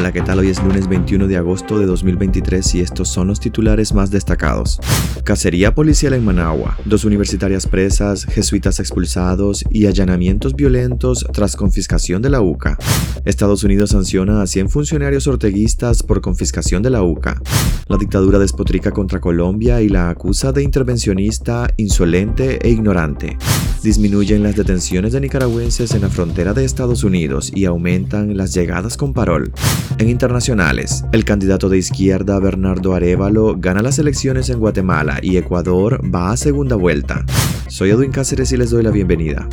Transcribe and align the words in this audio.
Hola, 0.00 0.12
¿qué 0.12 0.22
tal? 0.22 0.38
Hoy 0.38 0.48
es 0.48 0.62
lunes 0.64 0.88
21 0.88 1.28
de 1.28 1.36
agosto 1.36 1.78
de 1.78 1.84
2023 1.84 2.74
y 2.76 2.80
estos 2.80 3.10
son 3.10 3.28
los 3.28 3.38
titulares 3.38 3.92
más 3.92 4.10
destacados. 4.10 4.80
Cacería 5.24 5.74
policial 5.74 6.14
en 6.14 6.24
Managua, 6.24 6.78
dos 6.86 7.04
universitarias 7.04 7.66
presas, 7.66 8.24
jesuitas 8.24 8.80
expulsados 8.80 9.62
y 9.70 9.84
allanamientos 9.84 10.56
violentos 10.56 11.26
tras 11.34 11.54
confiscación 11.54 12.22
de 12.22 12.30
la 12.30 12.40
UCA. 12.40 12.78
Estados 13.26 13.62
Unidos 13.62 13.90
sanciona 13.90 14.40
a 14.40 14.46
100 14.46 14.70
funcionarios 14.70 15.26
orteguistas 15.26 16.02
por 16.02 16.22
confiscación 16.22 16.82
de 16.82 16.88
la 16.88 17.02
UCA. 17.02 17.38
La 17.88 17.98
dictadura 17.98 18.38
despotrica 18.38 18.92
contra 18.92 19.20
Colombia 19.20 19.82
y 19.82 19.90
la 19.90 20.08
acusa 20.08 20.50
de 20.52 20.62
intervencionista, 20.62 21.68
insolente 21.76 22.58
e 22.66 22.70
ignorante. 22.70 23.36
Disminuyen 23.82 24.42
las 24.42 24.56
detenciones 24.56 25.14
de 25.14 25.20
nicaragüenses 25.22 25.92
en 25.92 26.02
la 26.02 26.10
frontera 26.10 26.52
de 26.52 26.66
Estados 26.66 27.02
Unidos 27.02 27.50
y 27.54 27.64
aumentan 27.64 28.36
las 28.36 28.52
llegadas 28.52 28.98
con 28.98 29.14
parol. 29.14 29.52
En 30.00 30.08
internacionales, 30.08 31.04
el 31.12 31.26
candidato 31.26 31.68
de 31.68 31.76
izquierda 31.76 32.40
Bernardo 32.40 32.94
Arevalo 32.94 33.56
gana 33.58 33.82
las 33.82 33.98
elecciones 33.98 34.48
en 34.48 34.58
Guatemala 34.58 35.18
y 35.20 35.36
Ecuador 35.36 36.00
va 36.02 36.32
a 36.32 36.38
segunda 36.38 36.74
vuelta. 36.74 37.26
Soy 37.68 37.90
Edwin 37.90 38.10
Cáceres 38.10 38.50
y 38.50 38.56
les 38.56 38.70
doy 38.70 38.82
la 38.82 38.92
bienvenida. 38.92 39.46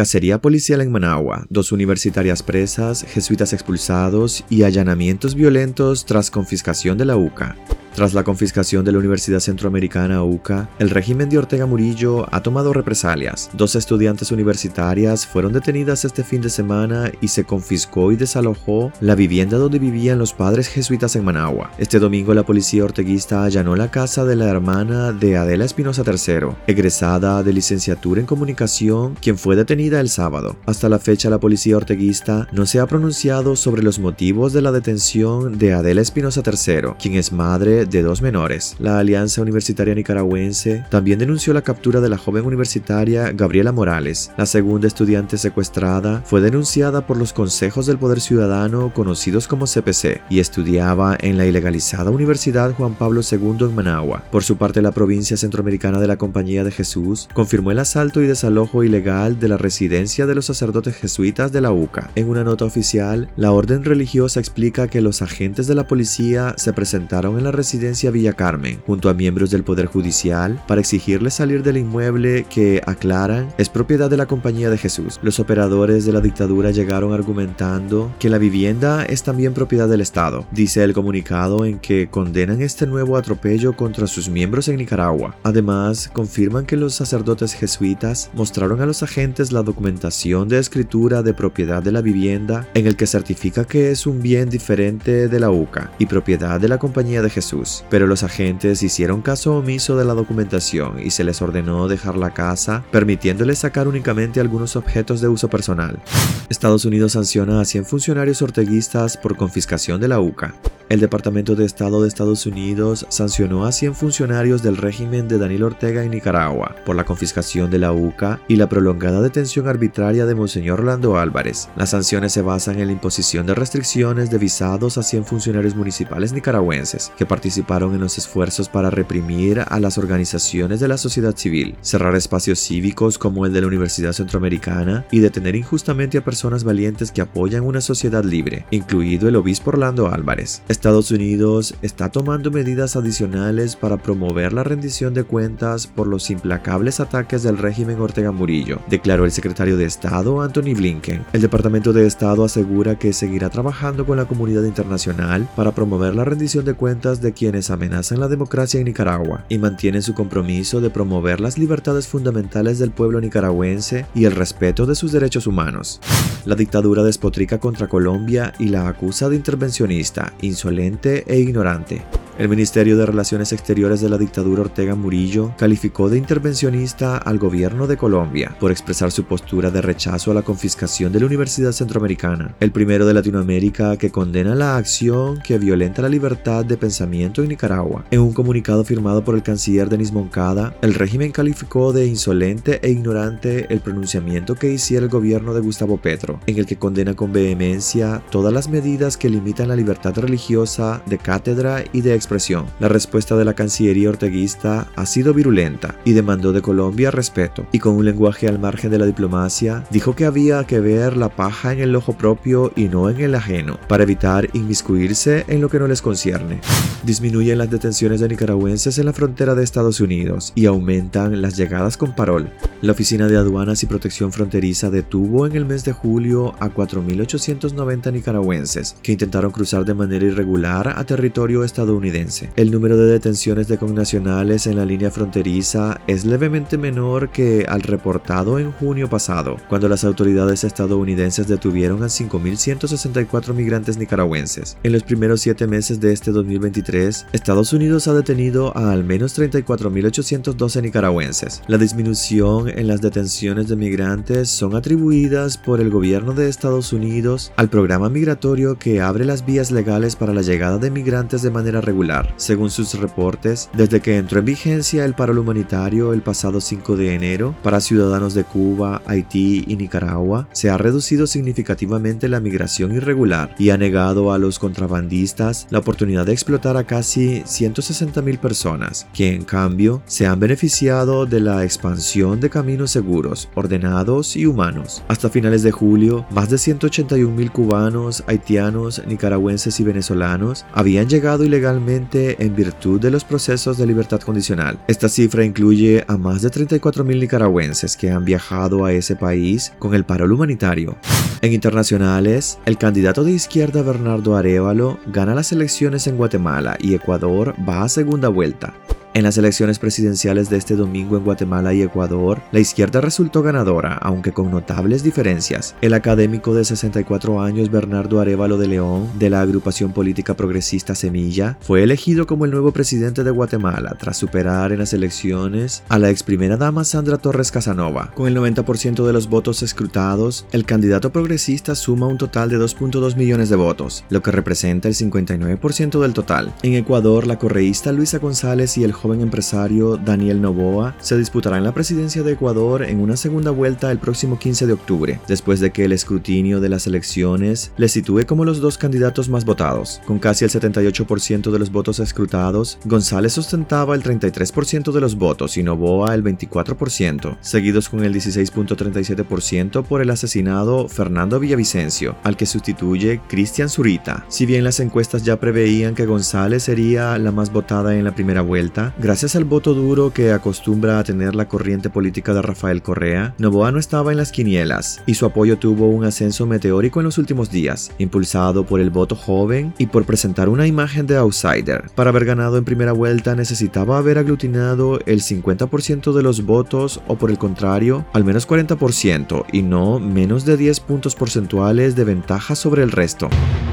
Cacería 0.00 0.40
policial 0.40 0.80
en 0.80 0.90
Managua, 0.90 1.44
dos 1.50 1.72
universitarias 1.72 2.42
presas, 2.42 3.04
jesuitas 3.06 3.52
expulsados 3.52 4.46
y 4.48 4.62
allanamientos 4.62 5.34
violentos 5.34 6.06
tras 6.06 6.30
confiscación 6.30 6.96
de 6.96 7.04
la 7.04 7.18
UCA. 7.18 7.54
Tras 7.94 8.14
la 8.14 8.22
confiscación 8.22 8.84
de 8.84 8.92
la 8.92 8.98
Universidad 8.98 9.40
Centroamericana 9.40 10.22
UCA, 10.22 10.70
el 10.78 10.90
régimen 10.90 11.28
de 11.28 11.38
Ortega 11.38 11.66
Murillo 11.66 12.26
ha 12.32 12.40
tomado 12.40 12.72
represalias. 12.72 13.50
Dos 13.52 13.74
estudiantes 13.74 14.30
universitarias 14.30 15.26
fueron 15.26 15.52
detenidas 15.52 16.04
este 16.04 16.22
fin 16.22 16.40
de 16.40 16.50
semana 16.50 17.10
y 17.20 17.28
se 17.28 17.44
confiscó 17.44 18.12
y 18.12 18.16
desalojó 18.16 18.92
la 19.00 19.16
vivienda 19.16 19.58
donde 19.58 19.80
vivían 19.80 20.20
los 20.20 20.32
padres 20.32 20.68
jesuitas 20.68 21.16
en 21.16 21.24
Managua. 21.24 21.72
Este 21.78 21.98
domingo 21.98 22.32
la 22.32 22.46
policía 22.46 22.84
orteguista 22.84 23.44
allanó 23.44 23.74
la 23.74 23.90
casa 23.90 24.24
de 24.24 24.36
la 24.36 24.48
hermana 24.48 25.12
de 25.12 25.36
Adela 25.36 25.64
Espinosa 25.64 26.04
III, 26.06 26.54
egresada 26.68 27.42
de 27.42 27.52
licenciatura 27.52 28.20
en 28.20 28.26
comunicación, 28.26 29.16
quien 29.20 29.36
fue 29.36 29.56
detenida 29.56 29.89
el 29.98 30.08
sábado. 30.08 30.56
Hasta 30.66 30.88
la 30.88 31.00
fecha 31.00 31.28
la 31.30 31.40
policía 31.40 31.76
orteguista 31.76 32.46
no 32.52 32.66
se 32.66 32.78
ha 32.78 32.86
pronunciado 32.86 33.56
sobre 33.56 33.82
los 33.82 33.98
motivos 33.98 34.52
de 34.52 34.62
la 34.62 34.70
detención 34.70 35.58
de 35.58 35.72
Adela 35.72 36.00
Espinosa 36.00 36.42
III, 36.46 36.92
quien 37.00 37.14
es 37.14 37.32
madre 37.32 37.86
de 37.86 38.02
dos 38.02 38.22
menores. 38.22 38.76
La 38.78 39.00
Alianza 39.00 39.42
Universitaria 39.42 39.94
Nicaragüense 39.94 40.84
también 40.90 41.18
denunció 41.18 41.52
la 41.52 41.62
captura 41.62 42.00
de 42.00 42.08
la 42.08 42.18
joven 42.18 42.44
universitaria 42.44 43.32
Gabriela 43.32 43.72
Morales. 43.72 44.30
La 44.36 44.46
segunda 44.46 44.86
estudiante 44.86 45.38
secuestrada 45.38 46.22
fue 46.24 46.40
denunciada 46.40 47.06
por 47.06 47.16
los 47.16 47.32
consejos 47.32 47.86
del 47.86 47.98
Poder 47.98 48.20
Ciudadano 48.20 48.92
conocidos 48.94 49.48
como 49.48 49.66
CPC 49.66 50.20
y 50.30 50.38
estudiaba 50.38 51.16
en 51.18 51.38
la 51.38 51.46
ilegalizada 51.46 52.10
Universidad 52.10 52.74
Juan 52.74 52.94
Pablo 52.94 53.22
II 53.28 53.56
en 53.60 53.74
Managua. 53.74 54.22
Por 54.30 54.44
su 54.44 54.56
parte, 54.56 54.82
la 54.82 54.92
provincia 54.92 55.36
centroamericana 55.36 55.98
de 55.98 56.06
la 56.06 56.18
Compañía 56.18 56.64
de 56.64 56.70
Jesús 56.70 57.28
confirmó 57.32 57.70
el 57.70 57.78
asalto 57.78 58.22
y 58.22 58.26
desalojo 58.26 58.84
ilegal 58.84 59.40
de 59.40 59.48
la 59.48 59.56
residencia 59.56 59.79
de 59.88 60.34
los 60.34 60.46
sacerdotes 60.46 60.94
jesuitas 60.94 61.52
de 61.52 61.60
la 61.60 61.72
UCA. 61.72 62.10
En 62.14 62.28
una 62.28 62.44
nota 62.44 62.66
oficial, 62.66 63.30
la 63.36 63.52
orden 63.52 63.82
religiosa 63.84 64.38
explica 64.38 64.88
que 64.88 65.00
los 65.00 65.22
agentes 65.22 65.66
de 65.66 65.74
la 65.74 65.86
policía 65.86 66.54
se 66.58 66.72
presentaron 66.72 67.38
en 67.38 67.44
la 67.44 67.50
residencia 67.50 68.10
Villa 68.10 68.34
Carmen, 68.34 68.82
junto 68.86 69.08
a 69.08 69.14
miembros 69.14 69.50
del 69.50 69.64
Poder 69.64 69.86
Judicial, 69.86 70.62
para 70.68 70.80
exigirles 70.80 71.34
salir 71.34 71.62
del 71.62 71.78
inmueble 71.78 72.44
que, 72.50 72.82
aclaran, 72.86 73.48
es 73.56 73.70
propiedad 73.70 74.10
de 74.10 74.18
la 74.18 74.26
Compañía 74.26 74.68
de 74.68 74.76
Jesús. 74.76 75.18
Los 75.22 75.40
operadores 75.40 76.04
de 76.04 76.12
la 76.12 76.20
dictadura 76.20 76.70
llegaron 76.72 77.14
argumentando 77.14 78.14
que 78.18 78.28
la 78.28 78.38
vivienda 78.38 79.04
es 79.04 79.22
también 79.22 79.54
propiedad 79.54 79.88
del 79.88 80.02
Estado, 80.02 80.46
dice 80.50 80.84
el 80.84 80.92
comunicado 80.92 81.64
en 81.64 81.78
que 81.78 82.08
condenan 82.10 82.60
este 82.60 82.86
nuevo 82.86 83.16
atropello 83.16 83.74
contra 83.74 84.06
sus 84.06 84.28
miembros 84.28 84.68
en 84.68 84.76
Nicaragua. 84.76 85.36
Además, 85.42 86.10
confirman 86.12 86.66
que 86.66 86.76
los 86.76 86.94
sacerdotes 86.94 87.54
jesuitas 87.54 88.30
mostraron 88.34 88.80
a 88.82 88.86
los 88.86 89.02
agentes 89.02 89.52
la 89.52 89.59
documentación 89.62 90.48
de 90.48 90.58
escritura 90.58 91.22
de 91.22 91.34
propiedad 91.34 91.82
de 91.82 91.92
la 91.92 92.00
vivienda 92.00 92.68
en 92.74 92.86
el 92.86 92.96
que 92.96 93.06
certifica 93.06 93.64
que 93.64 93.90
es 93.90 94.06
un 94.06 94.22
bien 94.22 94.50
diferente 94.50 95.28
de 95.28 95.40
la 95.40 95.50
UCA 95.50 95.92
y 95.98 96.06
propiedad 96.06 96.60
de 96.60 96.68
la 96.68 96.78
Compañía 96.78 97.22
de 97.22 97.30
Jesús 97.30 97.84
pero 97.90 98.06
los 98.06 98.22
agentes 98.22 98.82
hicieron 98.82 99.22
caso 99.22 99.56
omiso 99.56 99.96
de 99.96 100.04
la 100.04 100.14
documentación 100.14 101.00
y 101.00 101.10
se 101.10 101.24
les 101.24 101.42
ordenó 101.42 101.88
dejar 101.88 102.16
la 102.16 102.32
casa, 102.32 102.84
permitiéndoles 102.90 103.58
sacar 103.58 103.88
únicamente 103.88 104.40
algunos 104.40 104.76
objetos 104.76 105.20
de 105.20 105.28
uso 105.28 105.48
personal. 105.48 106.00
Estados 106.48 106.84
Unidos 106.84 107.12
sanciona 107.12 107.60
a 107.60 107.64
100 107.64 107.84
funcionarios 107.84 108.42
orteguistas 108.42 109.16
por 109.16 109.36
confiscación 109.36 110.00
de 110.00 110.08
la 110.08 110.20
UCA. 110.20 110.54
El 110.88 110.98
Departamento 110.98 111.54
de 111.54 111.64
Estado 111.64 112.02
de 112.02 112.08
Estados 112.08 112.46
Unidos 112.46 113.06
sancionó 113.10 113.64
a 113.64 113.70
100 113.70 113.94
funcionarios 113.94 114.60
del 114.60 114.76
régimen 114.76 115.28
de 115.28 115.38
Daniel 115.38 115.62
Ortega 115.62 116.02
en 116.02 116.10
Nicaragua 116.10 116.74
por 116.84 116.96
la 116.96 117.04
confiscación 117.04 117.70
de 117.70 117.78
la 117.78 117.92
UCA 117.92 118.40
y 118.48 118.56
la 118.56 118.68
prolongada 118.68 119.20
detención 119.22 119.49
arbitraria 119.58 120.26
de 120.26 120.34
Monseñor 120.34 120.80
Orlando 120.80 121.18
Álvarez. 121.18 121.68
Las 121.76 121.90
sanciones 121.90 122.32
se 122.32 122.42
basan 122.42 122.78
en 122.78 122.86
la 122.86 122.92
imposición 122.92 123.46
de 123.46 123.54
restricciones 123.54 124.30
de 124.30 124.38
visados 124.38 124.96
a 124.96 125.02
100 125.02 125.24
funcionarios 125.24 125.74
municipales 125.74 126.32
nicaragüenses 126.32 127.12
que 127.18 127.26
participaron 127.26 127.94
en 127.94 128.00
los 128.00 128.16
esfuerzos 128.18 128.68
para 128.68 128.90
reprimir 128.90 129.60
a 129.60 129.80
las 129.80 129.98
organizaciones 129.98 130.80
de 130.80 130.88
la 130.88 130.96
sociedad 130.96 131.36
civil, 131.36 131.76
cerrar 131.80 132.14
espacios 132.14 132.60
cívicos 132.60 133.18
como 133.18 133.46
el 133.46 133.52
de 133.52 133.60
la 133.60 133.66
Universidad 133.66 134.12
Centroamericana 134.12 135.04
y 135.10 135.18
detener 135.18 135.56
injustamente 135.56 136.18
a 136.18 136.24
personas 136.24 136.64
valientes 136.64 137.10
que 137.10 137.20
apoyan 137.20 137.64
una 137.64 137.80
sociedad 137.80 138.24
libre, 138.24 138.66
incluido 138.70 139.28
el 139.28 139.36
obispo 139.36 139.70
Orlando 139.70 140.08
Álvarez. 140.08 140.62
Estados 140.68 141.10
Unidos 141.10 141.74
está 141.82 142.10
tomando 142.10 142.50
medidas 142.50 142.96
adicionales 142.96 143.76
para 143.76 143.96
promover 143.96 144.52
la 144.52 144.64
rendición 144.64 145.14
de 145.14 145.24
cuentas 145.24 145.86
por 145.86 146.06
los 146.06 146.30
implacables 146.30 147.00
ataques 147.00 147.42
del 147.42 147.58
régimen 147.58 148.00
Ortega 148.00 148.32
Murillo, 148.32 148.80
declaró 148.88 149.24
el 149.24 149.32
secretario 149.40 149.78
de 149.78 149.86
Estado 149.86 150.42
Anthony 150.42 150.74
Blinken. 150.76 151.24
El 151.32 151.40
Departamento 151.40 151.94
de 151.94 152.06
Estado 152.06 152.44
asegura 152.44 152.98
que 152.98 153.14
seguirá 153.14 153.48
trabajando 153.48 154.04
con 154.04 154.18
la 154.18 154.26
comunidad 154.26 154.64
internacional 154.64 155.48
para 155.56 155.72
promover 155.72 156.14
la 156.14 156.26
rendición 156.26 156.66
de 156.66 156.74
cuentas 156.74 157.22
de 157.22 157.32
quienes 157.32 157.70
amenazan 157.70 158.20
la 158.20 158.28
democracia 158.28 158.80
en 158.80 158.84
Nicaragua 158.84 159.46
y 159.48 159.56
mantiene 159.56 160.02
su 160.02 160.12
compromiso 160.12 160.82
de 160.82 160.90
promover 160.90 161.40
las 161.40 161.56
libertades 161.56 162.06
fundamentales 162.06 162.78
del 162.78 162.90
pueblo 162.90 163.18
nicaragüense 163.18 164.04
y 164.14 164.26
el 164.26 164.32
respeto 164.32 164.84
de 164.84 164.94
sus 164.94 165.10
derechos 165.10 165.46
humanos. 165.46 166.02
La 166.44 166.54
dictadura 166.54 167.02
despotrica 167.02 167.56
contra 167.58 167.88
Colombia 167.88 168.52
y 168.58 168.66
la 168.66 168.88
acusa 168.88 169.30
de 169.30 169.36
intervencionista, 169.36 170.34
insolente 170.42 171.24
e 171.26 171.38
ignorante. 171.38 172.02
El 172.40 172.48
Ministerio 172.48 172.96
de 172.96 173.04
Relaciones 173.04 173.52
Exteriores 173.52 174.00
de 174.00 174.08
la 174.08 174.16
dictadura 174.16 174.62
Ortega 174.62 174.94
Murillo 174.94 175.52
calificó 175.58 176.08
de 176.08 176.16
intervencionista 176.16 177.18
al 177.18 177.38
gobierno 177.38 177.86
de 177.86 177.98
Colombia 177.98 178.56
por 178.58 178.70
expresar 178.70 179.12
su 179.12 179.24
postura 179.24 179.70
de 179.70 179.82
rechazo 179.82 180.30
a 180.30 180.34
la 180.34 180.40
confiscación 180.40 181.12
de 181.12 181.20
la 181.20 181.26
Universidad 181.26 181.72
Centroamericana, 181.72 182.54
el 182.58 182.72
primero 182.72 183.04
de 183.04 183.12
Latinoamérica 183.12 183.98
que 183.98 184.10
condena 184.10 184.54
la 184.54 184.78
acción 184.78 185.38
que 185.42 185.58
violenta 185.58 186.00
la 186.00 186.08
libertad 186.08 186.64
de 186.64 186.78
pensamiento 186.78 187.42
en 187.42 187.50
Nicaragua. 187.50 188.06
En 188.10 188.20
un 188.20 188.32
comunicado 188.32 188.84
firmado 188.84 189.22
por 189.22 189.34
el 189.34 189.42
canciller 189.42 189.90
Denis 189.90 190.10
Moncada, 190.10 190.74
el 190.80 190.94
régimen 190.94 191.32
calificó 191.32 191.92
de 191.92 192.06
insolente 192.06 192.80
e 192.82 192.90
ignorante 192.90 193.66
el 193.68 193.80
pronunciamiento 193.80 194.54
que 194.54 194.72
hiciera 194.72 195.04
el 195.04 195.10
gobierno 195.10 195.52
de 195.52 195.60
Gustavo 195.60 195.98
Petro, 195.98 196.40
en 196.46 196.56
el 196.56 196.64
que 196.64 196.76
condena 196.76 197.12
con 197.12 197.34
vehemencia 197.34 198.22
todas 198.30 198.54
las 198.54 198.70
medidas 198.70 199.18
que 199.18 199.28
limitan 199.28 199.68
la 199.68 199.76
libertad 199.76 200.14
religiosa 200.16 201.02
de 201.04 201.18
cátedra 201.18 201.84
y 201.92 202.00
de 202.00 202.14
expresión 202.14 202.29
la 202.78 202.88
respuesta 202.88 203.36
de 203.36 203.44
la 203.44 203.54
Cancillería 203.54 204.08
orteguista 204.08 204.86
ha 204.94 205.04
sido 205.04 205.34
virulenta 205.34 205.96
y 206.04 206.12
demandó 206.12 206.52
de 206.52 206.62
Colombia 206.62 207.10
respeto, 207.10 207.66
y 207.72 207.80
con 207.80 207.96
un 207.96 208.04
lenguaje 208.04 208.46
al 208.46 208.60
margen 208.60 208.92
de 208.92 208.98
la 208.98 209.06
diplomacia, 209.06 209.84
dijo 209.90 210.14
que 210.14 210.26
había 210.26 210.62
que 210.64 210.78
ver 210.78 211.16
la 211.16 211.28
paja 211.28 211.72
en 211.72 211.80
el 211.80 211.96
ojo 211.96 212.12
propio 212.12 212.72
y 212.76 212.84
no 212.84 213.10
en 213.10 213.20
el 213.20 213.34
ajeno, 213.34 213.80
para 213.88 214.04
evitar 214.04 214.48
inmiscuirse 214.52 215.44
en 215.48 215.60
lo 215.60 215.68
que 215.68 215.80
no 215.80 215.88
les 215.88 216.02
concierne. 216.02 216.60
Disminuyen 217.02 217.58
las 217.58 217.70
detenciones 217.70 218.20
de 218.20 218.28
nicaragüenses 218.28 218.98
en 218.98 219.06
la 219.06 219.12
frontera 219.12 219.56
de 219.56 219.64
Estados 219.64 220.00
Unidos 220.00 220.52
y 220.54 220.66
aumentan 220.66 221.42
las 221.42 221.56
llegadas 221.56 221.96
con 221.96 222.14
parol. 222.14 222.48
La 222.82 222.92
Oficina 222.92 223.28
de 223.28 223.36
Aduanas 223.36 223.82
y 223.82 223.86
Protección 223.86 224.32
Fronteriza 224.32 224.88
detuvo 224.88 225.46
en 225.46 225.54
el 225.54 225.66
mes 225.66 225.84
de 225.84 225.92
julio 225.92 226.54
a 226.60 226.70
4.890 226.70 228.10
nicaragüenses 228.10 228.96
que 229.02 229.12
intentaron 229.12 229.50
cruzar 229.50 229.84
de 229.84 229.92
manera 229.92 230.24
irregular 230.24 230.88
a 230.88 231.04
territorio 231.04 231.62
estadounidense. 231.62 232.48
El 232.56 232.70
número 232.70 232.96
de 232.96 233.12
detenciones 233.12 233.68
de 233.68 233.76
connacionales 233.76 234.66
en 234.66 234.76
la 234.76 234.86
línea 234.86 235.10
fronteriza 235.10 236.00
es 236.06 236.24
levemente 236.24 236.78
menor 236.78 237.28
que 237.28 237.66
al 237.68 237.82
reportado 237.82 238.58
en 238.58 238.72
junio 238.72 239.10
pasado, 239.10 239.58
cuando 239.68 239.86
las 239.86 240.04
autoridades 240.04 240.64
estadounidenses 240.64 241.48
detuvieron 241.48 242.02
a 242.02 242.06
5.164 242.06 243.52
migrantes 243.52 243.98
nicaragüenses. 243.98 244.78
En 244.84 244.92
los 244.92 245.02
primeros 245.02 245.42
siete 245.42 245.66
meses 245.66 246.00
de 246.00 246.14
este 246.14 246.30
2023, 246.30 247.26
Estados 247.34 247.74
Unidos 247.74 248.08
ha 248.08 248.14
detenido 248.14 248.74
a 248.74 248.90
al 248.90 249.04
menos 249.04 249.38
34.812 249.38 250.80
nicaragüenses. 250.80 251.62
La 251.68 251.76
disminución 251.76 252.69
en 252.76 252.86
las 252.86 253.00
detenciones 253.00 253.68
de 253.68 253.76
migrantes 253.76 254.48
son 254.48 254.76
atribuidas 254.76 255.58
por 255.58 255.80
el 255.80 255.90
gobierno 255.90 256.32
de 256.32 256.48
Estados 256.48 256.92
Unidos 256.92 257.52
al 257.56 257.70
programa 257.70 258.08
migratorio 258.08 258.78
que 258.78 259.00
abre 259.00 259.24
las 259.24 259.44
vías 259.44 259.70
legales 259.70 260.16
para 260.16 260.34
la 260.34 260.42
llegada 260.42 260.78
de 260.78 260.90
migrantes 260.90 261.42
de 261.42 261.50
manera 261.50 261.80
regular. 261.80 262.32
Según 262.36 262.70
sus 262.70 262.94
reportes, 262.94 263.70
desde 263.74 264.00
que 264.00 264.16
entró 264.16 264.40
en 264.40 264.44
vigencia 264.44 265.04
el 265.04 265.14
paro 265.14 265.40
humanitario 265.40 266.12
el 266.12 266.22
pasado 266.22 266.60
5 266.60 266.96
de 266.96 267.14
enero 267.14 267.54
para 267.62 267.80
ciudadanos 267.80 268.34
de 268.34 268.44
Cuba, 268.44 269.02
Haití 269.06 269.64
y 269.66 269.76
Nicaragua, 269.76 270.48
se 270.52 270.70
ha 270.70 270.76
reducido 270.76 271.26
significativamente 271.26 272.28
la 272.28 272.40
migración 272.40 272.94
irregular 272.94 273.54
y 273.58 273.70
ha 273.70 273.78
negado 273.78 274.32
a 274.32 274.38
los 274.38 274.58
contrabandistas 274.58 275.66
la 275.70 275.78
oportunidad 275.78 276.26
de 276.26 276.32
explotar 276.32 276.76
a 276.76 276.84
casi 276.84 277.42
160.000 277.42 278.38
personas, 278.38 279.06
que 279.12 279.34
en 279.34 279.44
cambio 279.44 280.02
se 280.06 280.26
han 280.26 280.40
beneficiado 280.40 281.26
de 281.26 281.40
la 281.40 281.64
expansión 281.64 282.40
de 282.40 282.50
caminos 282.60 282.90
seguros, 282.90 283.48
ordenados 283.54 284.36
y 284.36 284.44
humanos. 284.44 285.02
Hasta 285.08 285.30
finales 285.30 285.62
de 285.62 285.70
julio, 285.70 286.26
más 286.30 286.50
de 286.50 286.56
181.000 286.56 287.50
cubanos, 287.50 288.22
haitianos, 288.26 289.00
nicaragüenses 289.06 289.80
y 289.80 289.82
venezolanos 289.82 290.66
habían 290.74 291.08
llegado 291.08 291.42
ilegalmente 291.42 292.44
en 292.44 292.54
virtud 292.54 293.00
de 293.00 293.10
los 293.10 293.24
procesos 293.24 293.78
de 293.78 293.86
libertad 293.86 294.20
condicional. 294.20 294.78
Esta 294.88 295.08
cifra 295.08 295.42
incluye 295.42 296.04
a 296.06 296.18
más 296.18 296.42
de 296.42 296.50
34.000 296.50 297.18
nicaragüenses 297.18 297.96
que 297.96 298.10
han 298.10 298.26
viajado 298.26 298.84
a 298.84 298.92
ese 298.92 299.16
país 299.16 299.72
con 299.78 299.94
el 299.94 300.04
paro 300.04 300.26
humanitario. 300.26 300.98
En 301.40 301.54
internacionales, 301.54 302.58
el 302.66 302.76
candidato 302.76 303.24
de 303.24 303.32
izquierda 303.32 303.80
Bernardo 303.80 304.36
Arevalo 304.36 304.98
gana 305.06 305.34
las 305.34 305.50
elecciones 305.52 306.06
en 306.06 306.18
Guatemala 306.18 306.76
y 306.78 306.92
Ecuador 306.92 307.54
va 307.66 307.84
a 307.84 307.88
segunda 307.88 308.28
vuelta. 308.28 308.74
En 309.12 309.24
las 309.24 309.36
elecciones 309.36 309.80
presidenciales 309.80 310.50
de 310.50 310.56
este 310.56 310.76
domingo 310.76 311.16
en 311.16 311.24
Guatemala 311.24 311.74
y 311.74 311.82
Ecuador, 311.82 312.42
la 312.52 312.60
izquierda 312.60 313.00
resultó 313.00 313.42
ganadora, 313.42 313.94
aunque 313.94 314.30
con 314.30 314.52
notables 314.52 315.02
diferencias. 315.02 315.74
El 315.80 315.94
académico 315.94 316.54
de 316.54 316.64
64 316.64 317.42
años 317.42 317.72
Bernardo 317.72 318.20
Arevalo 318.20 318.56
de 318.56 318.68
León, 318.68 319.08
de 319.18 319.28
la 319.28 319.40
agrupación 319.40 319.92
política 319.92 320.34
progresista 320.34 320.94
Semilla, 320.94 321.58
fue 321.60 321.82
elegido 321.82 322.28
como 322.28 322.44
el 322.44 322.52
nuevo 322.52 322.70
presidente 322.70 323.24
de 323.24 323.32
Guatemala 323.32 323.96
tras 323.98 324.16
superar 324.16 324.70
en 324.70 324.78
las 324.78 324.92
elecciones 324.92 325.82
a 325.88 325.98
la 325.98 326.08
ex 326.10 326.22
primera 326.22 326.56
dama 326.56 326.84
Sandra 326.84 327.18
Torres 327.18 327.50
Casanova. 327.50 328.12
Con 328.14 328.28
el 328.28 328.36
90% 328.36 329.04
de 329.04 329.12
los 329.12 329.28
votos 329.28 329.64
escrutados, 329.64 330.46
el 330.52 330.64
candidato 330.64 331.10
progresista 331.10 331.74
suma 331.74 332.06
un 332.06 332.16
total 332.16 332.48
de 332.48 332.58
2.2 332.60 333.16
millones 333.16 333.48
de 333.48 333.56
votos, 333.56 334.04
lo 334.08 334.22
que 334.22 334.30
representa 334.30 334.86
el 334.86 334.94
59% 334.94 336.00
del 336.00 336.14
total. 336.14 336.54
En 336.62 336.74
Ecuador, 336.74 337.26
la 337.26 337.40
correísta 337.40 337.90
Luisa 337.90 338.18
González 338.18 338.78
y 338.78 338.84
el 338.84 338.99
joven 339.00 339.20
empresario 339.22 339.96
Daniel 339.96 340.40
Novoa 340.40 340.94
se 341.00 341.16
disputará 341.16 341.58
en 341.58 341.64
la 341.64 341.72
presidencia 341.72 342.22
de 342.22 342.32
Ecuador 342.32 342.82
en 342.82 343.00
una 343.00 343.16
segunda 343.16 343.50
vuelta 343.50 343.90
el 343.90 343.98
próximo 343.98 344.38
15 344.38 344.66
de 344.66 344.72
octubre, 344.72 345.20
después 345.26 345.60
de 345.60 345.70
que 345.70 345.84
el 345.84 345.92
escrutinio 345.92 346.60
de 346.60 346.68
las 346.68 346.86
elecciones 346.86 347.72
le 347.76 347.88
sitúe 347.88 348.26
como 348.26 348.44
los 348.44 348.60
dos 348.60 348.78
candidatos 348.78 349.28
más 349.28 349.44
votados. 349.44 350.00
Con 350.06 350.18
casi 350.18 350.44
el 350.44 350.50
78% 350.50 351.50
de 351.50 351.58
los 351.58 351.72
votos 351.72 351.98
escrutados, 351.98 352.78
González 352.84 353.38
ostentaba 353.38 353.94
el 353.94 354.02
33% 354.02 354.92
de 354.92 355.00
los 355.00 355.16
votos 355.16 355.56
y 355.56 355.62
Novoa 355.62 356.14
el 356.14 356.22
24%, 356.22 357.38
seguidos 357.40 357.88
con 357.88 358.04
el 358.04 358.14
16.37% 358.14 359.84
por 359.84 360.02
el 360.02 360.10
asesinado 360.10 360.88
Fernando 360.88 361.40
Villavicencio, 361.40 362.16
al 362.22 362.36
que 362.36 362.46
sustituye 362.46 363.20
Cristian 363.28 363.68
Zurita. 363.68 364.24
Si 364.28 364.46
bien 364.46 364.64
las 364.64 364.80
encuestas 364.80 365.24
ya 365.24 365.40
preveían 365.40 365.94
que 365.94 366.06
González 366.06 366.64
sería 366.64 367.16
la 367.18 367.32
más 367.32 367.52
votada 367.52 367.96
en 367.96 368.04
la 368.04 368.14
primera 368.14 368.42
vuelta, 368.42 368.89
gracias 368.98 369.36
al 369.36 369.44
voto 369.44 369.74
duro 369.74 370.12
que 370.12 370.32
acostumbra 370.32 370.98
a 370.98 371.04
tener 371.04 371.34
la 371.34 371.48
corriente 371.48 371.90
política 371.90 372.34
de 372.34 372.42
Rafael 372.42 372.82
Correa, 372.82 373.34
Novoa 373.38 373.72
no 373.72 373.78
estaba 373.78 374.10
en 374.10 374.18
las 374.18 374.32
quinielas 374.32 375.02
y 375.06 375.14
su 375.14 375.26
apoyo 375.26 375.58
tuvo 375.58 375.88
un 375.88 376.04
ascenso 376.04 376.46
meteórico 376.46 377.00
en 377.00 377.04
los 377.04 377.18
últimos 377.18 377.50
días, 377.50 377.92
impulsado 377.98 378.64
por 378.64 378.80
el 378.80 378.90
voto 378.90 379.16
joven 379.16 379.74
y 379.78 379.86
por 379.86 380.04
presentar 380.04 380.48
una 380.48 380.66
imagen 380.66 381.06
de 381.06 381.16
outsider. 381.16 381.90
Para 381.94 382.10
haber 382.10 382.24
ganado 382.24 382.58
en 382.58 382.64
primera 382.64 382.92
vuelta 382.92 383.34
necesitaba 383.34 383.98
haber 383.98 384.18
aglutinado 384.18 384.98
el 385.06 385.20
50% 385.20 386.12
de 386.12 386.22
los 386.22 386.44
votos 386.44 387.00
o 387.06 387.16
por 387.16 387.30
el 387.30 387.38
contrario, 387.38 388.06
al 388.12 388.24
menos 388.24 388.48
40% 388.48 389.44
y 389.52 389.62
no 389.62 389.98
menos 389.98 390.44
de 390.44 390.56
10 390.56 390.80
puntos 390.80 391.14
porcentuales 391.14 391.96
de 391.96 392.04
ventaja 392.04 392.54
sobre 392.54 392.82
el 392.82 392.90
resto. 392.90 393.28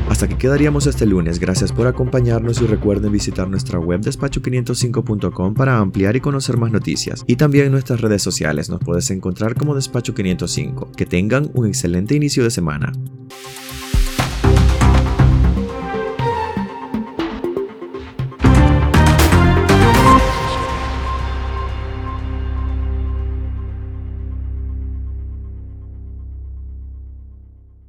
Hasta 0.09 0.25
aquí 0.25 0.35
quedaríamos 0.35 0.87
este 0.87 1.05
lunes. 1.05 1.39
Gracias 1.39 1.71
por 1.71 1.85
acompañarnos 1.85 2.61
y 2.61 2.65
recuerden 2.65 3.11
visitar 3.11 3.49
nuestra 3.49 3.79
web 3.79 4.01
despacho505.com 4.01 5.53
para 5.53 5.77
ampliar 5.77 6.15
y 6.15 6.21
conocer 6.21 6.57
más 6.57 6.71
noticias. 6.71 7.23
Y 7.27 7.35
también 7.35 7.71
nuestras 7.71 8.01
redes 8.01 8.21
sociales 8.21 8.69
nos 8.69 8.79
puedes 8.79 9.11
encontrar 9.11 9.55
como 9.55 9.75
Despacho 9.75 10.13
505. 10.13 10.91
Que 10.95 11.05
tengan 11.05 11.51
un 11.53 11.67
excelente 11.67 12.15
inicio 12.15 12.43
de 12.43 12.51
semana. 12.51 12.93